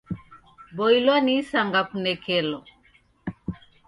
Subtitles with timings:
[0.75, 2.59] Boilwa ni isanga kunekelo